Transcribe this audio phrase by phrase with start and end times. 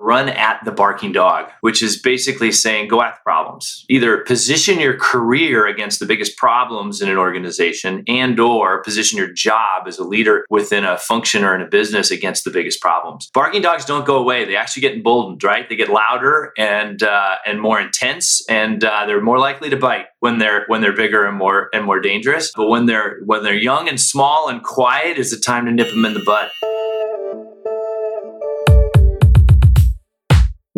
[0.00, 3.84] run at the barking dog, which is basically saying go at the problems.
[3.88, 9.30] Either position your career against the biggest problems in an organization and or position your
[9.30, 13.30] job as a leader within a function or in a business against the biggest problems.
[13.34, 14.44] Barking dogs don't go away.
[14.44, 15.68] They actually get emboldened, right?
[15.68, 20.06] They get louder and uh, and more intense and uh, they're more likely to bite
[20.20, 22.52] when they're when they're bigger and more and more dangerous.
[22.56, 25.90] But when they're when they're young and small and quiet is the time to nip
[25.90, 26.50] them in the bud.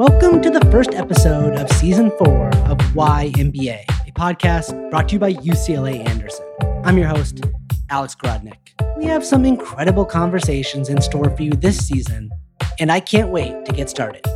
[0.02, 5.12] Welcome to the first episode of season four of Why MBA, a podcast brought to
[5.12, 6.44] you by UCLA Anderson.
[6.82, 7.44] I'm your host,
[7.88, 8.56] Alex Grodnick.
[8.96, 12.32] We have some incredible conversations in store for you this season,
[12.80, 14.26] and I can't wait to get started.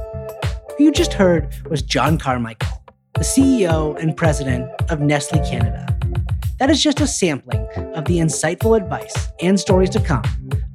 [0.78, 5.98] Who you just heard was John Carmichael, the CEO and president of Nestle Canada.
[6.60, 10.22] That is just a sampling of the insightful advice and stories to come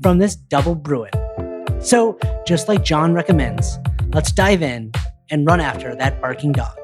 [0.02, 1.14] from this double Bruin.
[1.80, 3.80] So, just like John recommends,
[4.14, 4.92] Let's dive in
[5.30, 6.76] and run after that barking dog.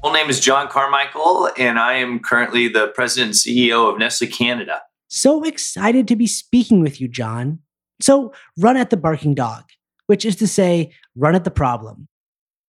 [0.00, 4.26] Full name is John Carmichael, and I am currently the president and CEO of Nestle
[4.26, 4.82] Canada.
[5.06, 7.60] So excited to be speaking with you, John.
[8.00, 9.62] So, run at the barking dog,
[10.08, 12.08] which is to say, run at the problem.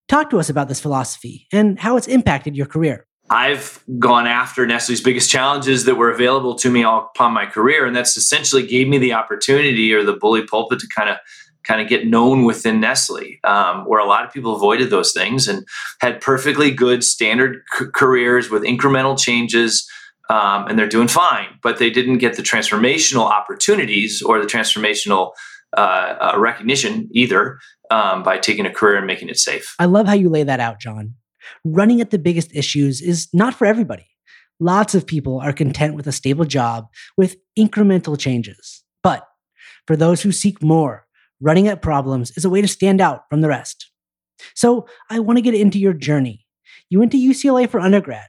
[0.08, 3.08] Talk to us about this philosophy and how it's impacted your career.
[3.32, 7.88] I've gone after Nestle's biggest challenges that were available to me all upon my career,
[7.88, 11.18] and that's essentially gave me the opportunity or the bully pulpit to kind of
[11.64, 15.48] kind of get known within Nestle, um, where a lot of people avoided those things
[15.48, 15.66] and
[16.00, 19.88] had perfectly good standard c- careers with incremental changes.
[20.30, 25.34] Um, and they're doing fine, but they didn't get the transformational opportunities or the transformational
[25.76, 27.60] uh, uh, recognition either
[27.92, 29.76] um, by taking a career and making it safe.
[29.80, 31.16] I love how you lay that out, John.
[31.66, 34.08] Running at the biggest issues is not for everybody.
[34.60, 38.84] Lots of people are content with a stable job with incremental changes.
[39.02, 39.28] But
[39.88, 41.06] for those who seek more,
[41.44, 43.92] running at problems is a way to stand out from the rest.
[44.56, 46.46] So I want to get into your journey.
[46.90, 48.28] You went to UCLA for undergrad.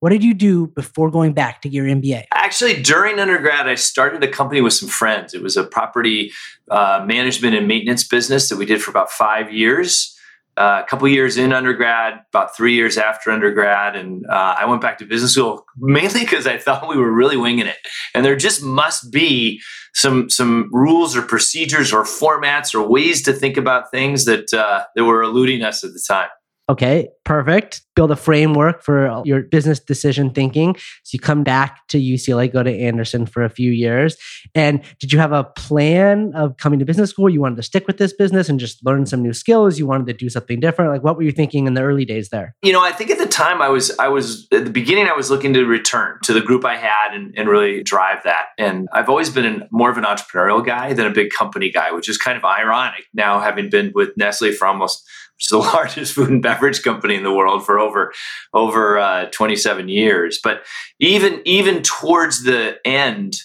[0.00, 2.24] What did you do before going back to your MBA?
[2.32, 5.32] Actually, during undergrad, I started a company with some friends.
[5.32, 6.32] It was a property
[6.70, 10.13] uh, management and maintenance business that we did for about five years.
[10.56, 14.80] Uh, a couple years in undergrad, about three years after undergrad, and uh, I went
[14.80, 17.78] back to business school mainly because I thought we were really winging it,
[18.14, 19.60] and there just must be
[19.94, 24.84] some some rules or procedures or formats or ways to think about things that uh,
[24.94, 26.28] that were eluding us at the time.
[26.68, 27.82] Okay, perfect.
[27.94, 30.74] Build a framework for your business decision thinking.
[31.02, 34.16] So you come back to UCLA, go to Anderson for a few years.
[34.54, 37.28] And did you have a plan of coming to business school?
[37.28, 39.78] You wanted to stick with this business and just learn some new skills?
[39.78, 40.90] You wanted to do something different?
[40.90, 42.56] Like what were you thinking in the early days there?
[42.62, 45.12] You know, I think at the time I was I was at the beginning I
[45.12, 48.46] was looking to return to the group I had and, and really drive that.
[48.56, 51.92] And I've always been an, more of an entrepreneurial guy than a big company guy,
[51.92, 55.58] which is kind of ironic now having been with Nestle for almost which is the
[55.74, 58.12] largest food and beverage company in the world for over
[58.52, 60.38] over uh, 27 years.
[60.42, 60.64] But
[61.00, 63.36] even even towards the end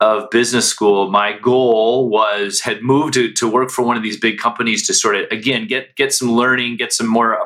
[0.00, 4.18] of business school, my goal was had moved to, to work for one of these
[4.18, 7.38] big companies to sort of again get get some learning, get some more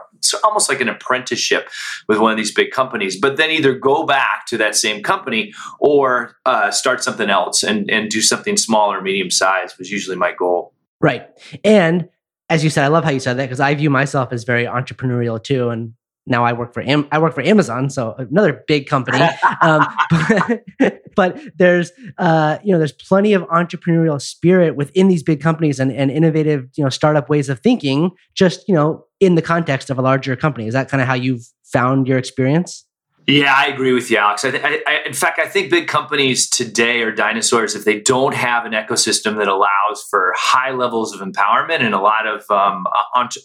[0.43, 1.69] almost like an apprenticeship
[2.09, 3.21] with one of these big companies.
[3.21, 7.91] But then either go back to that same company or uh, start something else and
[7.91, 10.73] and do something small or medium size was usually my goal.
[11.01, 11.29] Right,
[11.63, 12.09] and
[12.51, 14.65] as you said, I love how you said that because I view myself as very
[14.65, 15.93] entrepreneurial too, and
[16.27, 19.19] now I work for Am- I work for Amazon, so another big company.
[19.63, 25.41] um, but, but, there's uh, you know there's plenty of entrepreneurial spirit within these big
[25.41, 28.11] companies and, and innovative you know startup ways of thinking.
[28.35, 31.15] Just you know in the context of a larger company, is that kind of how
[31.15, 32.85] you've found your experience?
[33.29, 34.43] Yeah, I agree with you, Alex.
[34.43, 38.35] I, th- I, in fact, I think big companies today are dinosaurs if they don't
[38.35, 42.87] have an ecosystem that allows for high levels of empowerment and a lot of um,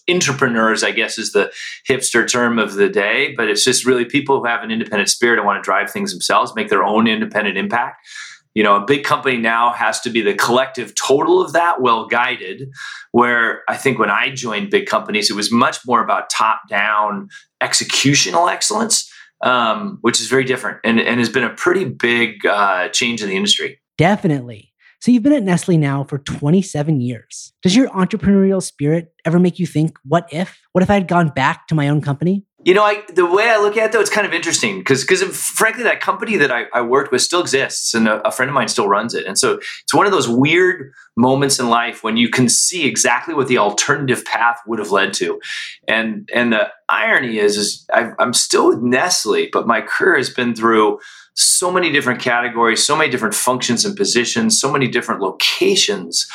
[0.10, 0.86] intrapreneurs.
[0.86, 1.52] I guess is the
[1.86, 5.38] hipster term of the day, but it's just really people who have an independent spirit
[5.38, 8.08] and want to drive things themselves, make their own independent impact.
[8.54, 12.08] You know, a big company now has to be the collective total of that, well
[12.08, 12.70] guided.
[13.12, 17.28] Where I think when I joined big companies, it was much more about top down
[17.62, 19.10] executional excellence
[19.44, 23.30] um, which is very different and, and has been a pretty big uh, change in
[23.30, 23.80] the industry.
[23.98, 24.74] Definitely.
[25.02, 27.52] So you've been at Nestle now for 27 years.
[27.62, 30.62] Does your entrepreneurial spirit ever make you think, what if?
[30.72, 32.46] What if I had gone back to my own company?
[32.66, 35.04] You know, I, the way I look at it, though, it's kind of interesting because,
[35.04, 38.50] because frankly, that company that I, I, worked with still exists, and a, a, friend
[38.50, 39.26] of mine still runs it.
[39.26, 43.34] And so, it's one of those weird moments in life when you can see exactly
[43.34, 45.42] what the alternative path would have led to.
[45.88, 50.30] And and the irony is, is i I'm still with Nestle, but my career has
[50.30, 51.00] been through
[51.34, 56.28] so many different categories, so many different functions and positions, so many different locations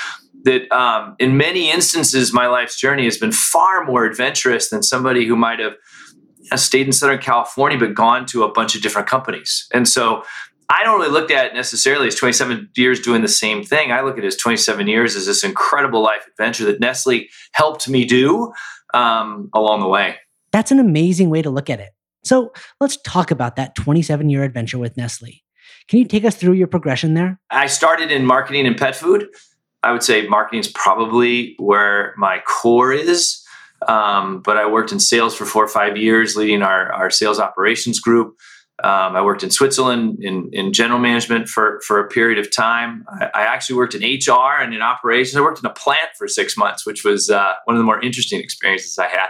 [0.45, 5.27] that um, in many instances, my life's journey has been far more adventurous than somebody
[5.27, 5.75] who might have
[6.57, 9.69] stayed in Southern California but gone to a bunch of different companies.
[9.73, 10.25] And so
[10.71, 13.91] I don't really look at it necessarily as 27 years doing the same thing.
[13.91, 17.89] I look at it as 27 years as this incredible life adventure that Nestle helped
[17.89, 18.53] me do
[18.93, 20.17] um, along the way.
[20.53, 21.91] That's an amazing way to look at it.
[22.25, 25.43] So let's talk about that 27 year adventure with Nestle.
[25.89, 27.41] Can you take us through your progression there?
[27.51, 29.29] I started in marketing and pet food.
[29.83, 33.43] I would say marketing is probably where my core is.
[33.87, 37.39] Um, but I worked in sales for four or five years, leading our, our sales
[37.39, 38.37] operations group.
[38.83, 43.05] Um, I worked in Switzerland in, in general management for, for a period of time.
[43.09, 45.37] I, I, actually worked in HR and in operations.
[45.37, 48.01] I worked in a plant for six months, which was uh, one of the more
[48.01, 49.29] interesting experiences I had.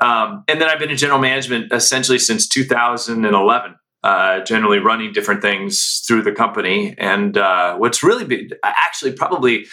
[0.00, 3.74] Um, and then I've been in general management essentially since 2011.
[4.04, 6.92] Uh, generally running different things through the company.
[6.98, 9.66] And uh, what's really been actually probably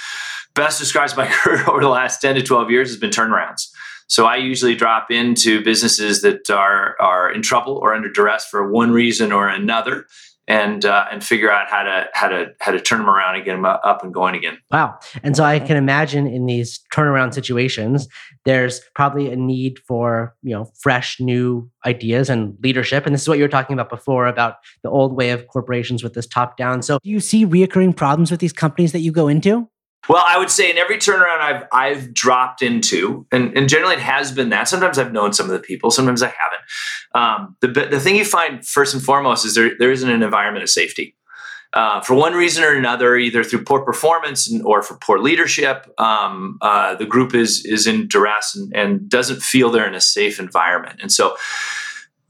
[0.60, 3.70] best describes my career over the last 10 to 12 years has been turnarounds.
[4.08, 8.72] So I usually drop into businesses that are are in trouble or under duress for
[8.72, 10.08] one reason or another,
[10.48, 13.46] and uh, and figure out how to how to how to turn them around and
[13.46, 14.58] get them up and going again.
[14.72, 14.98] Wow!
[15.22, 18.08] And so I can imagine in these turnaround situations,
[18.46, 23.06] there's probably a need for you know fresh new ideas and leadership.
[23.06, 26.02] And this is what you were talking about before about the old way of corporations
[26.02, 26.82] with this top down.
[26.82, 29.70] So do you see reoccurring problems with these companies that you go into?
[30.07, 34.01] Well, I would say in every turnaround I've I've dropped into, and, and generally it
[34.01, 34.68] has been that.
[34.68, 36.62] Sometimes I've known some of the people, sometimes I haven't.
[37.13, 40.63] Um, the the thing you find first and foremost is there there isn't an environment
[40.63, 41.16] of safety.
[41.72, 46.57] Uh, for one reason or another, either through poor performance or for poor leadership, um,
[46.62, 50.40] uh, the group is is in duress and, and doesn't feel they're in a safe
[50.40, 51.00] environment.
[51.02, 51.38] And so,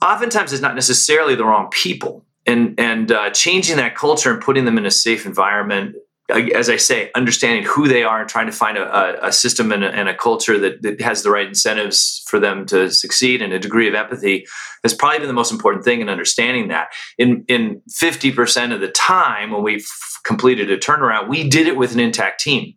[0.02, 2.26] oftentimes, it's not necessarily the wrong people.
[2.46, 5.96] And and uh, changing that culture and putting them in a safe environment
[6.30, 9.84] as I say, understanding who they are and trying to find a, a system and
[9.84, 13.52] a, and a culture that, that, has the right incentives for them to succeed and
[13.52, 14.46] a degree of empathy
[14.84, 16.90] has probably been the most important thing in understanding that.
[17.18, 19.88] In in fifty percent of the time when we've
[20.24, 22.74] completed a turnaround, we did it with an intact team.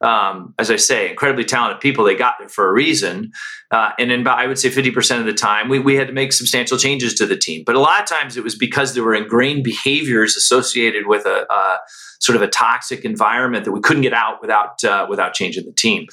[0.00, 2.04] Um, as I say, incredibly talented people.
[2.04, 3.32] They got there for a reason.
[3.70, 6.12] Uh, and in about, I would say 50% of the time, we, we had to
[6.12, 7.62] make substantial changes to the team.
[7.64, 11.46] But a lot of times it was because there were ingrained behaviors associated with a,
[11.50, 11.78] a
[12.24, 15.72] sort of a toxic environment that we couldn't get out without uh, without changing the
[15.72, 16.06] team.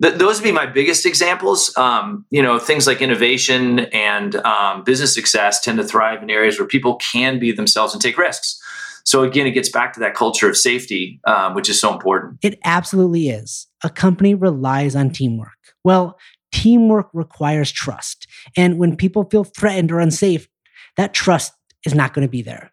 [0.00, 1.76] Th- those would be my biggest examples.
[1.76, 6.58] Um, you know, things like innovation and um, business success tend to thrive in areas
[6.58, 8.60] where people can be themselves and take risks.
[9.06, 12.38] So again, it gets back to that culture of safety, um, which is so important.
[12.42, 13.68] It absolutely is.
[13.84, 15.56] A company relies on teamwork.
[15.84, 16.18] Well,
[16.52, 18.26] teamwork requires trust,
[18.56, 20.48] and when people feel threatened or unsafe,
[20.96, 21.52] that trust
[21.84, 22.72] is not going to be there.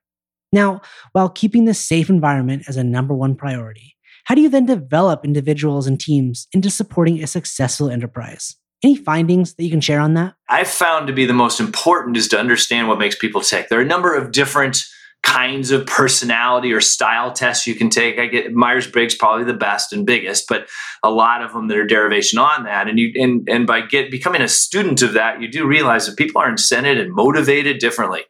[0.52, 0.82] Now,
[1.12, 5.26] while keeping this safe environment as a number one priority, how do you then develop
[5.26, 8.56] individuals and teams into supporting a successful enterprise?
[8.84, 10.34] Any findings that you can share on that?
[10.50, 13.70] I've found to be the most important is to understand what makes people tick.
[13.70, 14.84] There are a number of different
[15.24, 18.20] kinds of personality or style tests you can take.
[18.20, 20.68] I get Myers Briggs probably the best and biggest, but
[21.02, 22.88] a lot of them that are derivation on that.
[22.88, 26.18] And you and and by get becoming a student of that, you do realize that
[26.18, 28.22] people are incented and motivated differently.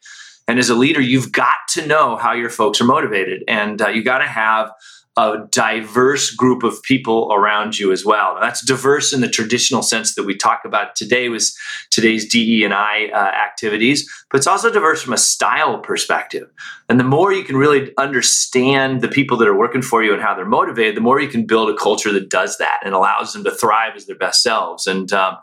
[0.48, 3.90] And as a leader, you've got to know how your folks are motivated, and uh,
[3.90, 4.72] you got to have
[5.16, 8.34] a diverse group of people around you as well.
[8.34, 11.54] Now, that's diverse in the traditional sense that we talk about today with
[11.92, 16.50] today's DE and I uh, activities, but it's also diverse from a style perspective.
[16.90, 20.22] And the more you can really understand the people that are working for you and
[20.22, 23.34] how they're motivated, the more you can build a culture that does that and allows
[23.34, 24.88] them to thrive as their best selves.
[24.88, 25.38] And um,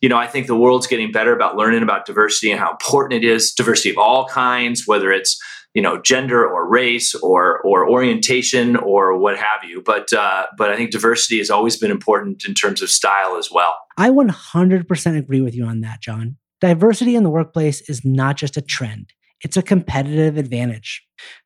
[0.00, 3.22] you know, I think the world's getting better about learning about diversity and how important
[3.22, 3.52] it is.
[3.52, 5.40] Diversity of all kinds, whether it's
[5.74, 9.82] you know gender or race or or orientation or what have you.
[9.84, 13.50] But uh, but i think diversity has always been important in terms of style as
[13.50, 13.74] well.
[13.98, 16.36] I 100% agree with you on that john.
[16.60, 19.12] Diversity in the workplace is not just a trend
[19.42, 21.02] it's a competitive advantage.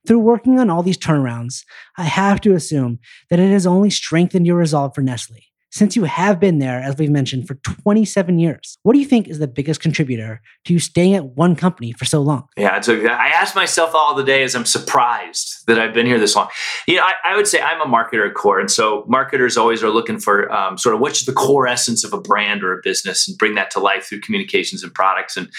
[0.06, 1.64] Through working on all these turnarounds
[1.99, 2.99] i have to assume
[3.30, 5.37] that it has only strengthened your resolve for nestle
[5.70, 9.28] since you have been there, as we've mentioned, for 27 years, what do you think
[9.28, 12.46] is the biggest contributor to you staying at one company for so long?
[12.56, 16.18] Yeah, so I ask myself all the day as I'm surprised that I've been here
[16.18, 16.49] this long.
[16.87, 18.61] You know, I, I would say I'm a marketer at core.
[18.61, 22.12] And so marketers always are looking for um, sort of what's the core essence of
[22.12, 25.37] a brand or a business and bring that to life through communications and products.
[25.37, 25.50] And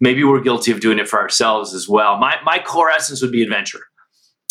[0.00, 2.16] maybe we're guilty of doing it for ourselves as well.
[2.16, 3.82] My, my core essence would be adventure.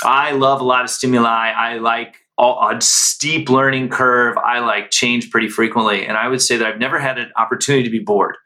[0.04, 1.52] I love a lot of stimuli.
[1.52, 4.38] I like a steep learning curve.
[4.38, 6.06] I like change pretty frequently.
[6.06, 8.38] And I would say that I've never had an opportunity to be bored.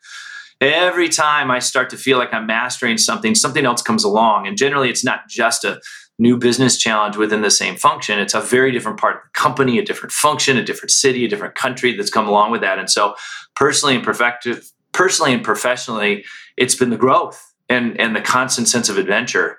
[0.62, 4.48] Every time I start to feel like I'm mastering something, something else comes along.
[4.48, 5.82] And generally, it's not just a
[6.20, 8.20] new business challenge within the same function.
[8.20, 11.28] It's a very different part of the company, a different function, a different city, a
[11.28, 12.78] different country that's come along with that.
[12.78, 13.16] And so,
[13.56, 16.24] personally and perfective, personally and professionally,
[16.58, 19.58] it's been the growth and and the constant sense of adventure.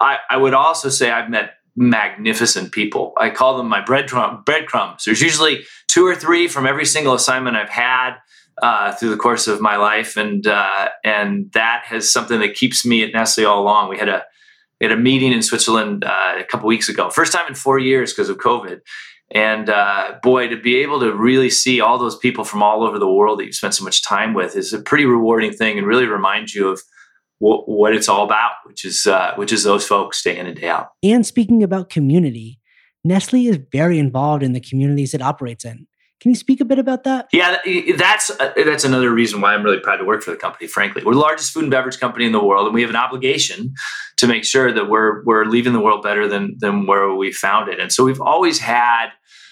[0.00, 3.12] I, I would also say I've met magnificent people.
[3.16, 5.04] I call them my breadcrumb, breadcrumbs.
[5.04, 8.16] There's usually two or three from every single assignment I've had
[8.60, 12.84] uh, through the course of my life, and uh, and that has something that keeps
[12.84, 13.88] me at Nestle all along.
[13.88, 14.24] We had a
[14.80, 17.78] we had a meeting in Switzerland uh, a couple weeks ago, first time in four
[17.78, 18.80] years because of COVID.
[19.30, 22.98] And uh, boy, to be able to really see all those people from all over
[22.98, 25.86] the world that you spent so much time with is a pretty rewarding thing, and
[25.86, 26.82] really reminds you of
[27.38, 30.60] what, what it's all about, which is uh, which is those folks day in and
[30.60, 30.90] day out.
[31.02, 32.60] And speaking about community,
[33.04, 35.86] Nestle is very involved in the communities it operates in.
[36.20, 37.28] Can you speak a bit about that?
[37.32, 37.58] Yeah,
[37.96, 40.66] that's uh, that's another reason why I'm really proud to work for the company.
[40.66, 42.96] Frankly, we're the largest food and beverage company in the world, and we have an
[42.96, 43.72] obligation
[44.16, 47.68] to make sure that we're we're leaving the world better than than where we found
[47.68, 47.78] it.
[47.78, 49.10] And so we've always had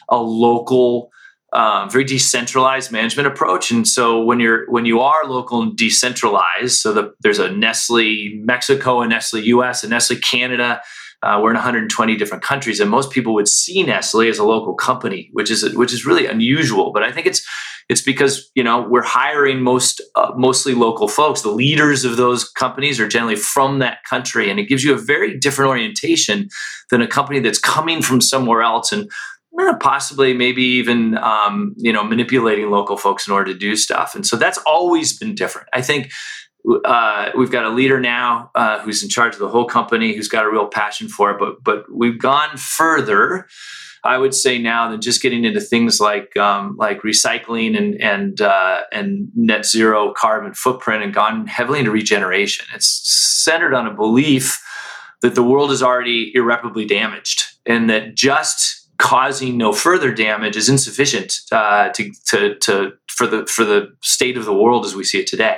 [0.08, 1.10] a local
[1.56, 3.70] um, very decentralized management approach.
[3.70, 8.34] And so when you're when you are local and decentralized, so the, there's a Nestle
[8.44, 10.82] Mexico, a Nestle US, a Nestle Canada.
[11.22, 14.74] Uh, we're in 120 different countries, and most people would see Nestle as a local
[14.74, 16.92] company, which is which is really unusual.
[16.92, 17.42] But I think it's
[17.88, 21.40] it's because you know we're hiring most uh, mostly local folks.
[21.40, 24.98] The leaders of those companies are generally from that country, and it gives you a
[24.98, 26.50] very different orientation
[26.90, 29.10] than a company that's coming from somewhere else and
[29.80, 34.14] possibly maybe even um, you know manipulating local folks in order to do stuff.
[34.14, 35.68] And so that's always been different.
[35.72, 36.10] I think
[36.84, 40.28] uh, we've got a leader now uh, who's in charge of the whole company who's
[40.28, 41.38] got a real passion for it.
[41.38, 43.46] But but we've gone further
[44.06, 48.40] I would say now than just getting into things like um, like recycling and and
[48.40, 52.66] uh, and net zero carbon footprint and gone heavily into regeneration.
[52.74, 52.86] It's
[53.44, 54.62] centered on a belief
[55.22, 60.68] that the world is already irreparably damaged and that just causing no further damage is
[60.68, 65.04] insufficient uh, to, to, to, for the for the state of the world as we
[65.04, 65.56] see it today.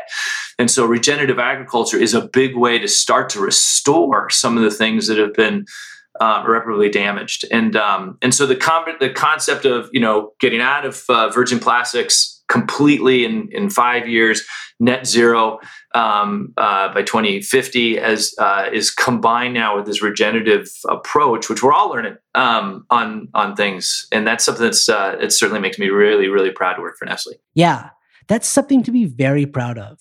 [0.59, 4.71] And so regenerative agriculture is a big way to start to restore some of the
[4.71, 5.67] things that have been
[6.21, 7.45] uh, irreparably damaged.
[7.51, 11.31] And um, and so the com- the concept of you know getting out of uh,
[11.31, 14.45] virgin plastics completely in in five years,
[14.81, 15.61] net zero
[15.95, 21.73] um, uh, by 2050, as uh, is combined now with this regenerative approach, which we're
[21.73, 25.89] all learning um, on on things, and that's something that's uh, it certainly makes me
[25.89, 27.35] really really proud to work for Nestle.
[27.55, 27.91] Yeah,
[28.27, 30.01] that's something to be very proud of.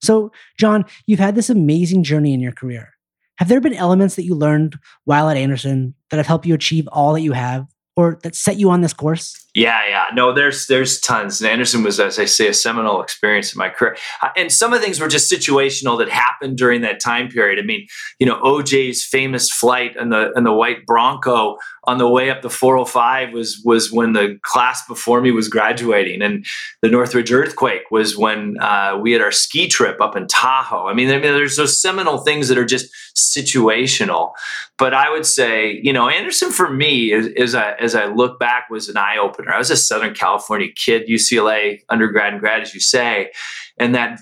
[0.00, 2.94] So, John, you've had this amazing journey in your career.
[3.36, 6.88] Have there been elements that you learned while at Anderson that have helped you achieve
[6.88, 9.47] all that you have or that set you on this course?
[9.54, 10.06] Yeah, yeah.
[10.14, 11.40] No, there's there's tons.
[11.40, 13.96] And Anderson was, as I say, a seminal experience in my career.
[14.22, 17.58] Uh, and some of the things were just situational that happened during that time period.
[17.58, 17.86] I mean,
[18.18, 22.42] you know, OJ's famous flight and the in the white Bronco on the way up
[22.42, 26.44] the 405 was was when the class before me was graduating, and
[26.82, 30.86] the Northridge earthquake was when uh, we had our ski trip up in Tahoe.
[30.86, 34.32] I mean, I mean, there's those seminal things that are just situational.
[34.76, 38.38] But I would say, you know, Anderson for me, as, as I as I look
[38.38, 39.47] back, was an eye opener.
[39.54, 43.30] I was a Southern California kid, UCLA undergrad and grad, as you say,
[43.78, 44.20] and that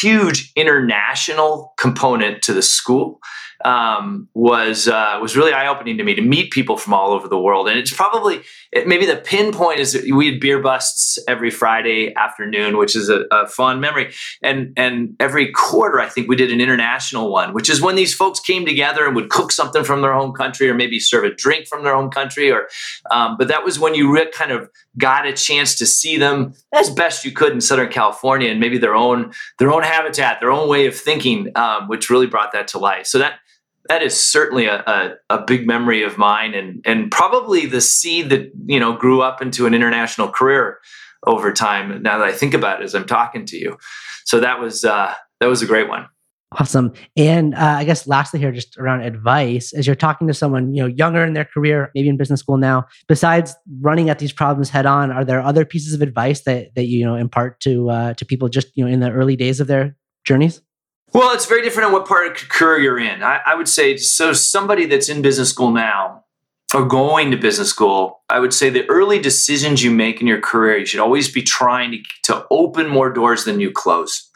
[0.00, 3.20] huge international component to the school
[3.64, 7.28] um, was uh, was really eye opening to me to meet people from all over
[7.28, 7.68] the world.
[7.68, 8.40] And it's probably
[8.72, 13.24] it, maybe the pinpoint is we had beer busts every Friday afternoon, which is a,
[13.30, 14.12] a, fun memory.
[14.42, 18.14] And and every quarter, I think we did an international one, which is when these
[18.14, 21.34] folks came together and would cook something from their home country, or maybe serve a
[21.34, 22.50] drink from their home country.
[22.50, 22.68] Or
[23.10, 26.54] um, but that was when you re- kind of got a chance to see them
[26.74, 30.50] as best you could in Southern California and maybe their own their own habitat, their
[30.50, 33.06] own way of thinking, um, which really brought that to life.
[33.06, 33.38] So that
[33.88, 38.30] that is certainly a, a, a, big memory of mine and and probably the seed
[38.30, 40.78] that you know grew up into an international career
[41.26, 42.02] over time.
[42.02, 43.76] Now that i think about it as i'm talking to you.
[44.24, 46.06] So that was uh, that was a great one.
[46.58, 46.92] Awesome.
[47.16, 50.82] And uh, i guess lastly here just around advice as you're talking to someone you
[50.82, 54.70] know younger in their career maybe in business school now besides running at these problems
[54.70, 58.14] head on are there other pieces of advice that that you know impart to uh,
[58.14, 60.60] to people just you know in the early days of their journeys
[61.12, 63.22] well, it's very different on what part of career you're in.
[63.22, 64.32] I, I would say so.
[64.32, 66.24] Somebody that's in business school now
[66.74, 70.40] or going to business school, I would say the early decisions you make in your
[70.40, 74.28] career, you should always be trying to, to open more doors than you close.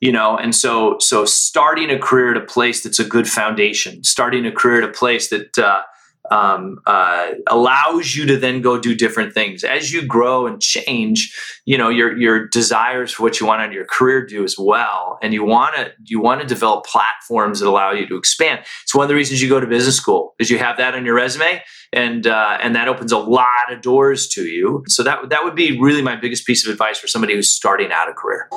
[0.00, 4.04] You know, and so so starting a career at a place that's a good foundation,
[4.04, 5.82] starting a career at a place that uh,
[6.30, 11.34] um, uh, allows you to then go do different things as you grow and change.
[11.64, 15.18] You know your your desires for what you want of your career do as well,
[15.22, 18.60] and you want to you want to develop platforms that allow you to expand.
[18.82, 21.04] It's one of the reasons you go to business school is you have that on
[21.04, 24.84] your resume, and uh, and that opens a lot of doors to you.
[24.88, 27.92] So that that would be really my biggest piece of advice for somebody who's starting
[27.92, 28.48] out a career.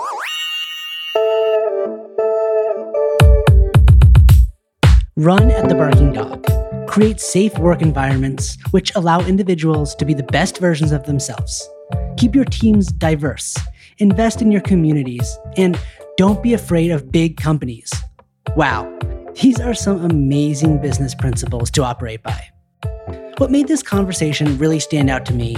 [5.16, 6.69] Run at the barking dog.
[6.90, 11.70] Create safe work environments which allow individuals to be the best versions of themselves.
[12.18, 13.56] Keep your teams diverse.
[14.00, 15.38] Invest in your communities.
[15.56, 15.80] And
[16.18, 17.94] don't be afraid of big companies.
[18.56, 18.92] Wow,
[19.40, 22.44] these are some amazing business principles to operate by.
[23.38, 25.58] What made this conversation really stand out to me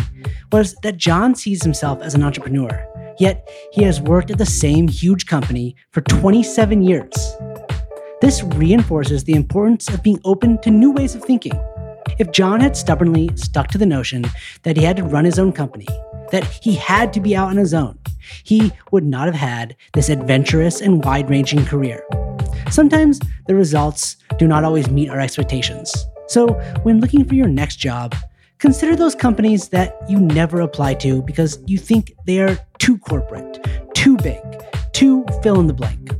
[0.52, 2.86] was that John sees himself as an entrepreneur,
[3.20, 7.14] yet he has worked at the same huge company for 27 years.
[8.22, 11.60] This reinforces the importance of being open to new ways of thinking.
[12.20, 14.26] If John had stubbornly stuck to the notion
[14.62, 15.88] that he had to run his own company,
[16.32, 17.98] that he had to be out on his own,
[18.44, 22.06] he would not have had this adventurous and wide ranging career.
[22.70, 25.92] Sometimes the results do not always meet our expectations.
[26.28, 26.50] So,
[26.84, 28.16] when looking for your next job,
[28.60, 33.66] consider those companies that you never apply to because you think they are too corporate,
[33.96, 34.40] too big,
[34.94, 36.12] too fill in the blank.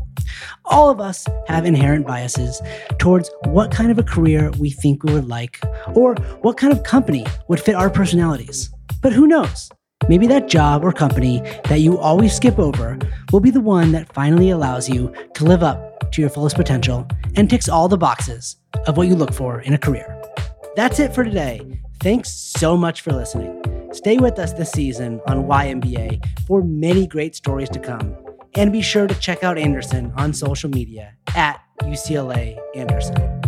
[0.72, 2.62] All of us have inherent biases
[2.98, 5.60] towards what kind of a career we think we would like
[5.94, 8.74] or what kind of company would fit our personalities.
[9.02, 9.70] But who knows?
[10.08, 12.98] Maybe that job or company that you always skip over
[13.34, 17.06] will be the one that finally allows you to live up to your fullest potential
[17.36, 18.56] and ticks all the boxes
[18.88, 20.24] of what you look for in a career.
[20.78, 21.82] That's it for today.
[22.00, 23.62] Thanks so much for listening.
[23.92, 28.16] Stay with us this season on YMBA for many great stories to come.
[28.56, 33.41] And be sure to check out Anderson on social media at UCLA Anderson.